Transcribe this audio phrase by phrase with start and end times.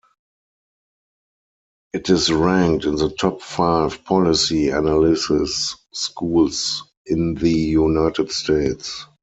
[1.93, 9.05] It is ranked in the top five policy analysis schools in the United States.